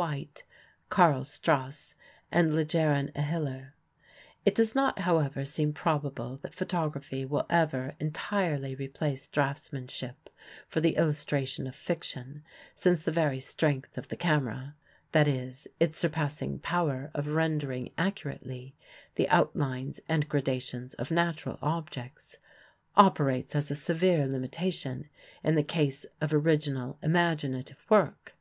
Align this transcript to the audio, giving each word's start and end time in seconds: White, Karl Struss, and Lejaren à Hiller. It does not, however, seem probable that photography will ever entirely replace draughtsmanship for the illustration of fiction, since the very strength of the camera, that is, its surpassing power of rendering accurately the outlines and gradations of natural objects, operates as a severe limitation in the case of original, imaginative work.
White, 0.00 0.44
Karl 0.90 1.24
Struss, 1.24 1.96
and 2.30 2.52
Lejaren 2.52 3.12
à 3.14 3.24
Hiller. 3.24 3.74
It 4.46 4.54
does 4.54 4.72
not, 4.72 5.00
however, 5.00 5.44
seem 5.44 5.72
probable 5.72 6.36
that 6.36 6.54
photography 6.54 7.24
will 7.24 7.44
ever 7.50 7.96
entirely 7.98 8.76
replace 8.76 9.26
draughtsmanship 9.26 10.14
for 10.68 10.80
the 10.80 10.94
illustration 10.94 11.66
of 11.66 11.74
fiction, 11.74 12.44
since 12.76 13.02
the 13.02 13.10
very 13.10 13.40
strength 13.40 13.98
of 13.98 14.06
the 14.06 14.14
camera, 14.14 14.76
that 15.10 15.26
is, 15.26 15.66
its 15.80 15.98
surpassing 15.98 16.60
power 16.60 17.10
of 17.12 17.26
rendering 17.34 17.90
accurately 17.98 18.76
the 19.16 19.28
outlines 19.28 19.98
and 20.08 20.28
gradations 20.28 20.94
of 20.94 21.10
natural 21.10 21.58
objects, 21.60 22.36
operates 22.96 23.56
as 23.56 23.68
a 23.68 23.74
severe 23.74 24.28
limitation 24.28 25.08
in 25.42 25.56
the 25.56 25.64
case 25.64 26.06
of 26.20 26.32
original, 26.32 27.00
imaginative 27.02 27.84
work. 27.90 28.36